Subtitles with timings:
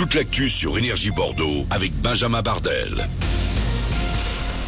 [0.00, 3.06] toute l'actu sur Énergie Bordeaux avec Benjamin Bardel.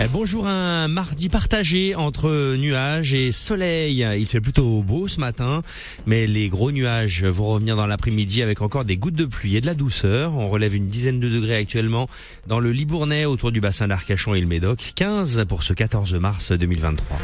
[0.00, 4.06] Eh, bonjour, un mardi partagé entre nuages et soleil.
[4.18, 5.60] Il fait plutôt beau ce matin,
[6.06, 9.60] mais les gros nuages vont revenir dans l'après-midi avec encore des gouttes de pluie et
[9.60, 10.34] de la douceur.
[10.34, 12.08] On relève une dizaine de degrés actuellement
[12.46, 14.92] dans le Libournais autour du bassin d'Arcachon et le Médoc.
[14.94, 17.18] 15 pour ce 14 mars 2023.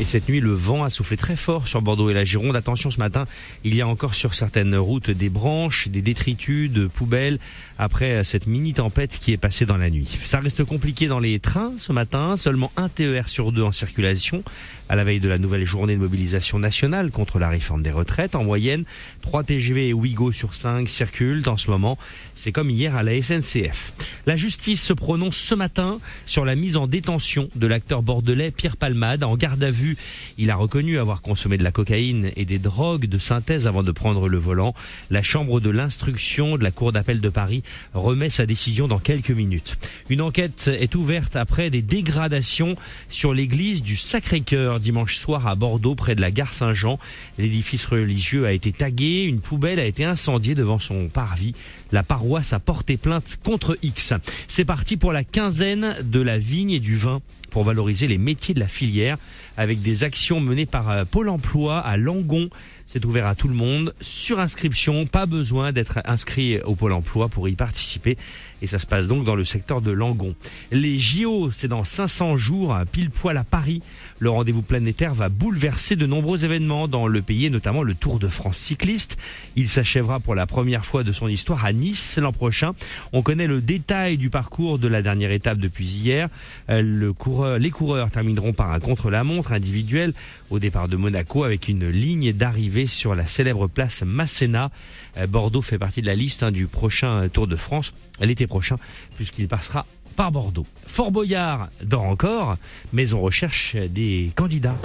[0.00, 2.56] Et cette nuit, le vent a soufflé très fort sur Bordeaux et la Gironde.
[2.56, 3.26] Attention, ce matin,
[3.64, 7.38] il y a encore sur certaines routes des branches, des détritus, de poubelles
[7.78, 10.18] après cette mini tempête qui est passée dans la nuit.
[10.24, 12.38] Ça reste compliqué dans les trains ce matin.
[12.38, 14.42] Seulement un TER sur deux en circulation
[14.88, 18.34] à la veille de la nouvelle journée de mobilisation nationale contre la réforme des retraites.
[18.34, 18.84] En moyenne,
[19.20, 21.98] 3 TGV et Ouigo sur 5 circulent en ce moment.
[22.34, 23.92] C'est comme hier à la SNCF.
[24.30, 28.76] La justice se prononce ce matin sur la mise en détention de l'acteur bordelais Pierre
[28.76, 29.96] Palmade en garde à vue
[30.38, 33.92] il a reconnu avoir consommé de la cocaïne et des drogues de synthèse avant de
[33.92, 34.72] prendre le volant.
[35.10, 39.32] La chambre de l'instruction de la Cour d'appel de Paris remet sa décision dans quelques
[39.32, 39.76] minutes.
[40.08, 42.76] Une enquête est ouverte après des dégradations
[43.08, 46.98] sur l'église du Sacré-Cœur dimanche soir à Bordeaux près de la gare Saint-Jean.
[47.36, 51.54] L'édifice religieux a été tagué, une poubelle a été incendiée devant son parvis.
[51.92, 54.14] La paroisse a porté plainte contre X.
[54.48, 58.54] C'est parti pour la quinzaine de la vigne et du vin pour valoriser les métiers
[58.54, 59.18] de la filière
[59.56, 62.48] avec des actions menées par euh, Pôle emploi à Langon.
[62.92, 67.28] C'est ouvert à tout le monde, sur inscription, pas besoin d'être inscrit au Pôle emploi
[67.28, 68.18] pour y participer.
[68.62, 70.34] Et ça se passe donc dans le secteur de Langon.
[70.72, 73.80] Les JO, c'est dans 500 jours, pile poil à Paris.
[74.18, 78.26] Le rendez-vous planétaire va bouleverser de nombreux événements dans le pays, notamment le Tour de
[78.26, 79.16] France cycliste.
[79.54, 82.72] Il s'achèvera pour la première fois de son histoire à Nice l'an prochain.
[83.12, 86.28] On connaît le détail du parcours de la dernière étape depuis hier.
[86.68, 90.12] Euh, les coureurs termineront par un contre-la-montre individuel
[90.50, 94.70] au départ de Monaco avec une ligne d'arrivée sur la célèbre place Masséna.
[95.16, 98.76] Euh, Bordeaux fait partie de la liste hein, du prochain Tour de France l'été prochain,
[99.16, 99.86] puisqu'il passera
[100.16, 100.66] par Bordeaux.
[100.86, 102.56] Fort Boyard dort encore,
[102.92, 104.76] mais on recherche des candidats.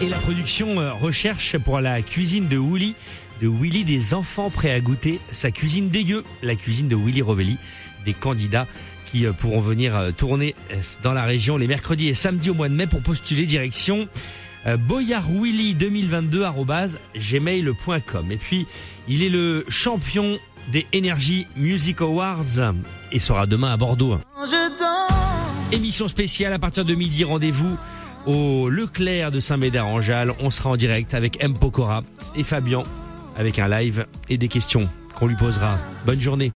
[0.00, 2.94] Et la production euh, recherche pour la cuisine de Willy,
[3.40, 7.56] de Willy des enfants prêts à goûter sa cuisine dégueu, la cuisine de Willy Rovelli,
[8.04, 8.66] des candidats
[9.06, 10.54] qui euh, pourront venir tourner
[11.02, 14.08] dans la région les mercredis et samedis au mois de mai pour postuler direction
[14.66, 16.44] euh, boyardwilly2022
[18.30, 18.66] Et puis,
[19.08, 20.38] il est le champion
[20.72, 22.74] des Energy Music Awards
[23.12, 24.18] et sera demain à Bordeaux.
[25.72, 27.76] Émission spéciale à partir de midi, rendez-vous
[28.26, 30.32] au Leclerc de Saint-Médard-en-Jalles.
[30.40, 31.54] On sera en direct avec M.
[31.54, 32.02] Pokora
[32.34, 32.82] et Fabien
[33.36, 35.78] avec un live et des questions qu'on lui posera.
[36.04, 36.52] Bonne journée.